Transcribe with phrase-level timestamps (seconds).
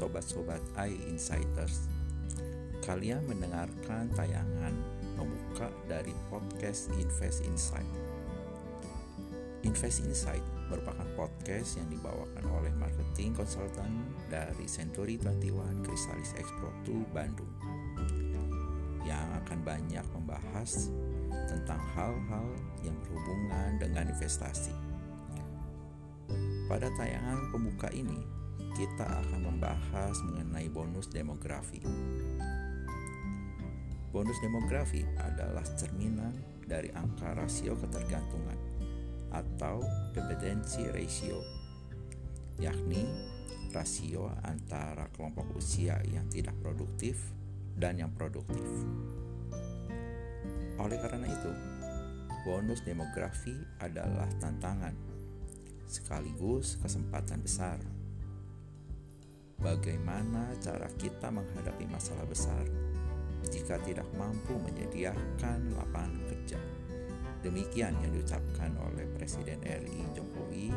[0.00, 1.84] sobat-sobat iInsiders.
[2.80, 4.72] Kalian mendengarkan tayangan
[5.20, 7.92] pembuka dari podcast Invest Insight.
[9.60, 10.40] Invest Insight
[10.72, 13.92] merupakan podcast yang dibawakan oleh marketing konsultan
[14.32, 17.52] dari Century 21 Chrysalis Expo 2 Bandung
[19.04, 20.88] yang akan banyak membahas
[21.44, 22.48] tentang hal-hal
[22.80, 24.72] yang berhubungan dengan investasi.
[26.70, 28.39] Pada tayangan pembuka ini,
[28.74, 31.82] kita akan membahas mengenai bonus demografi.
[34.10, 36.34] Bonus demografi adalah cerminan
[36.66, 38.58] dari angka rasio ketergantungan
[39.30, 41.38] atau dependency ratio,
[42.58, 43.06] yakni
[43.70, 47.18] rasio antara kelompok usia yang tidak produktif
[47.78, 48.66] dan yang produktif.
[50.82, 51.52] Oleh karena itu,
[52.42, 54.94] bonus demografi adalah tantangan
[55.86, 57.99] sekaligus kesempatan besar.
[59.60, 62.64] Bagaimana cara kita menghadapi masalah besar?
[63.48, 66.60] jika tidak mampu menyediakan lapangan kerja.
[67.40, 70.68] Demikian yang diucapkan oleh Presiden RI Jokowi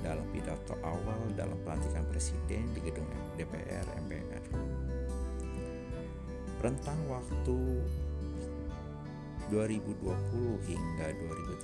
[0.00, 3.04] dalam pidato awal dalam pelantikan presiden di gedung
[3.36, 4.44] DPR MPR.
[6.64, 7.58] Rentang waktu
[9.52, 11.06] 2020 hingga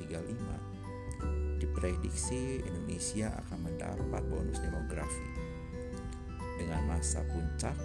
[0.05, 5.44] 2035 diprediksi Indonesia akan mendapat bonus demografi
[6.75, 7.79] dengan masa puncak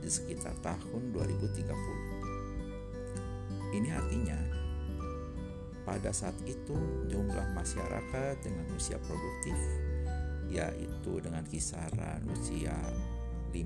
[0.00, 3.76] di sekitar tahun 2030.
[3.76, 4.40] Ini artinya
[5.84, 6.72] pada saat itu
[7.12, 9.60] jumlah masyarakat dengan usia produktif
[10.48, 12.72] yaitu dengan kisaran usia
[13.52, 13.60] 15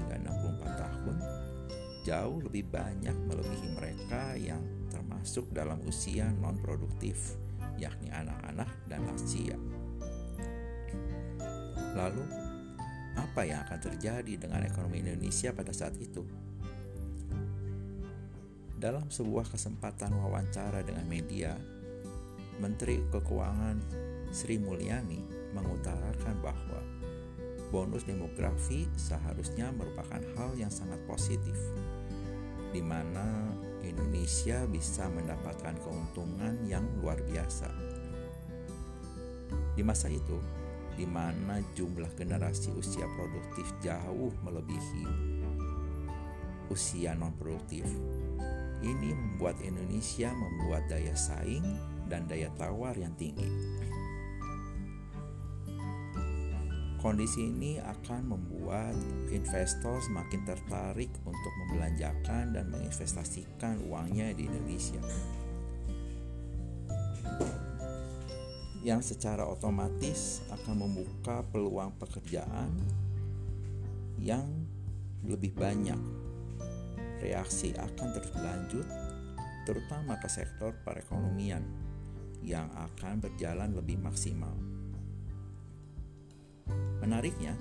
[0.00, 1.20] hingga 64 tahun
[2.08, 7.36] jauh lebih banyak melebihi mereka yang termasuk dalam usia non produktif
[7.76, 9.60] yakni anak-anak dan lansia.
[11.92, 12.49] Lalu
[13.30, 16.26] apa yang akan terjadi dengan ekonomi Indonesia pada saat itu.
[18.74, 21.54] Dalam sebuah kesempatan wawancara dengan media,
[22.58, 23.78] Menteri Keuangan
[24.34, 25.22] Sri Mulyani
[25.54, 26.82] mengutarakan bahwa
[27.70, 31.54] bonus demografi seharusnya merupakan hal yang sangat positif,
[32.74, 33.46] di mana
[33.86, 37.70] Indonesia bisa mendapatkan keuntungan yang luar biasa.
[39.78, 40.59] Di masa itu,
[41.00, 45.08] di mana jumlah generasi usia produktif jauh melebihi
[46.70, 47.84] usia non produktif.
[48.80, 51.66] Ini membuat Indonesia membuat daya saing
[52.08, 53.44] dan daya tawar yang tinggi.
[57.00, 58.92] Kondisi ini akan membuat
[59.32, 65.00] investor semakin tertarik untuk membelanjakan dan menginvestasikan uangnya di Indonesia.
[68.80, 72.72] Yang secara otomatis akan membuka peluang pekerjaan
[74.16, 74.48] yang
[75.28, 76.00] lebih banyak.
[77.20, 78.86] Reaksi akan terus berlanjut,
[79.68, 81.60] terutama ke sektor perekonomian
[82.40, 84.56] yang akan berjalan lebih maksimal.
[87.04, 87.52] Menariknya,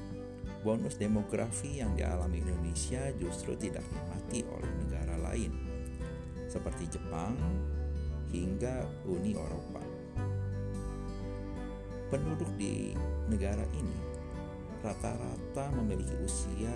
[0.64, 5.52] bonus demografi yang dialami Indonesia justru tidak dinikmati oleh negara lain,
[6.48, 7.36] seperti Jepang
[8.32, 9.99] hingga Uni Eropa
[12.10, 12.98] penduduk di
[13.30, 13.98] negara ini
[14.82, 16.74] rata-rata memiliki usia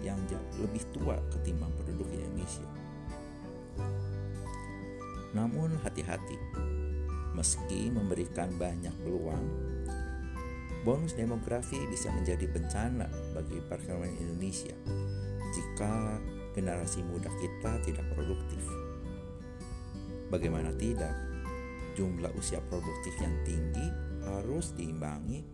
[0.00, 0.18] yang
[0.58, 2.66] lebih tua ketimbang penduduk Indonesia.
[5.30, 6.36] Namun hati-hati,
[7.38, 9.46] meski memberikan banyak peluang,
[10.82, 13.06] bonus demografi bisa menjadi bencana
[13.36, 14.74] bagi perekonomian Indonesia
[15.54, 16.18] jika
[16.56, 18.64] generasi muda kita tidak produktif.
[20.34, 21.14] Bagaimana tidak,
[21.94, 25.44] jumlah usia produktif yang tinggi harus diimbangi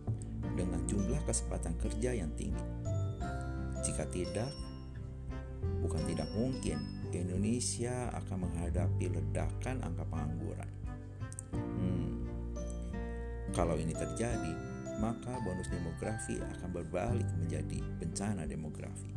[0.55, 2.65] dengan jumlah kesempatan kerja yang tinggi.
[3.85, 4.51] Jika tidak,
[5.83, 10.71] bukan tidak mungkin Indonesia akan menghadapi ledakan angka pengangguran.
[11.53, 12.11] Hmm,
[13.55, 14.53] kalau ini terjadi,
[14.97, 19.13] maka bonus demografi akan berbalik menjadi bencana demografi.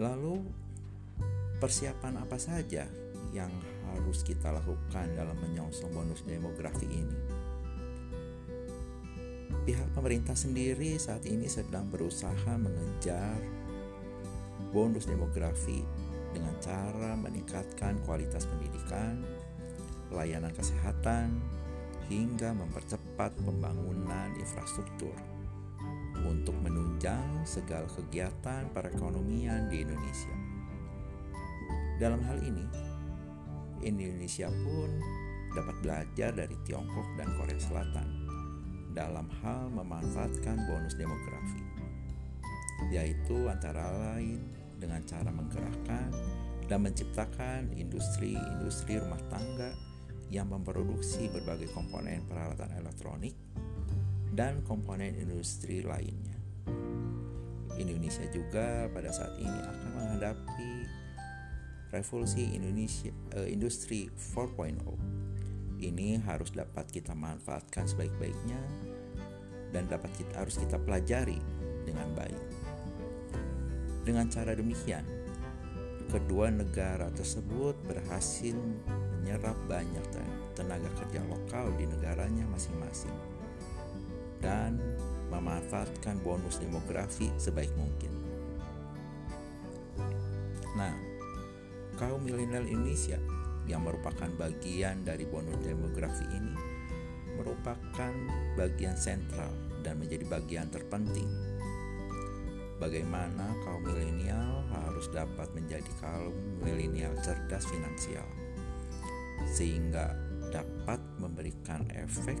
[0.00, 0.40] Lalu,
[1.60, 2.88] persiapan apa saja
[3.32, 3.50] yang
[3.92, 7.18] harus kita lakukan dalam menyongsong bonus demografi ini?
[9.62, 13.38] Pihak pemerintah sendiri saat ini sedang berusaha mengejar
[14.72, 15.84] bonus demografi
[16.32, 19.20] dengan cara meningkatkan kualitas pendidikan,
[20.08, 21.38] pelayanan kesehatan,
[22.08, 25.14] hingga mempercepat pembangunan infrastruktur
[26.26, 30.36] untuk menunjang segala kegiatan perekonomian di Indonesia.
[32.00, 32.66] Dalam hal ini,
[33.82, 34.90] Indonesia pun
[35.52, 38.08] dapat belajar dari Tiongkok dan Korea Selatan
[38.96, 41.62] dalam hal memanfaatkan bonus demografi.
[42.90, 44.42] yaitu antara lain
[44.74, 46.10] dengan cara menggerakkan
[46.66, 49.70] dan menciptakan industri-industri rumah tangga
[50.26, 53.38] yang memproduksi berbagai komponen peralatan elektronik
[54.34, 56.34] dan komponen industri lainnya.
[57.78, 60.72] Indonesia juga pada saat ini akan menghadapi
[61.92, 64.80] revolusi Indonesia uh, industri 4.0.
[65.82, 68.60] Ini harus dapat kita manfaatkan sebaik-baiknya
[69.70, 71.38] dan dapat kita harus kita pelajari
[71.84, 72.42] dengan baik.
[74.02, 75.04] Dengan cara demikian,
[76.10, 78.56] kedua negara tersebut berhasil
[79.22, 80.02] menyerap banyak
[80.52, 83.14] tenaga kerja lokal di negaranya masing-masing
[84.42, 84.76] dan
[85.30, 88.12] memanfaatkan bonus demografi sebaik mungkin.
[90.76, 91.11] Nah,
[92.02, 93.14] kaum milenial Indonesia
[93.70, 96.58] yang merupakan bagian dari bonus demografi ini
[97.38, 98.10] merupakan
[98.58, 99.54] bagian sentral
[99.86, 101.30] dan menjadi bagian terpenting
[102.82, 106.34] bagaimana kaum milenial harus dapat menjadi kaum
[106.66, 108.26] milenial cerdas finansial
[109.46, 110.10] sehingga
[110.50, 112.38] dapat memberikan efek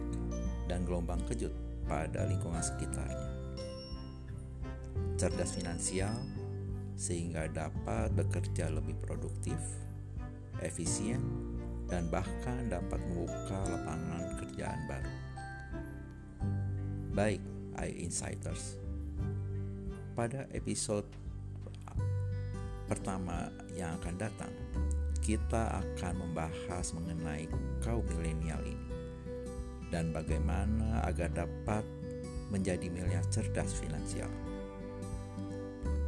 [0.66, 1.54] dan gelombang kejut
[1.86, 3.30] pada lingkungan sekitarnya.
[5.16, 6.41] Cerdas finansial
[6.96, 9.58] sehingga dapat bekerja lebih produktif,
[10.62, 11.20] efisien,
[11.90, 15.14] dan bahkan dapat membuka lapangan kerjaan baru.
[17.12, 17.42] Baik,
[17.76, 18.80] iInsiders.
[20.16, 21.04] Pada episode
[22.88, 24.52] pertama yang akan datang,
[25.20, 27.48] kita akan membahas mengenai
[27.80, 28.92] kaum milenial ini
[29.92, 31.84] dan bagaimana agar dapat
[32.48, 34.32] menjadi milenial cerdas finansial.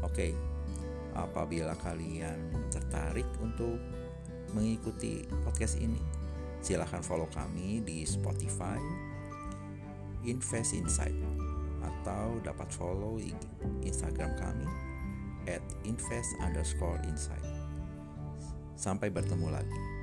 [0.01, 0.33] Oke,
[1.15, 3.79] apabila kalian tertarik untuk
[4.55, 6.03] mengikuti podcast ini,
[6.63, 8.79] silahkan follow kami di Spotify,
[10.27, 11.17] Invest Insight
[11.85, 13.21] atau dapat follow
[13.85, 14.69] Instagram kami
[15.45, 17.45] at invest underscore insight.
[18.75, 19.94] Sampai bertemu lagi.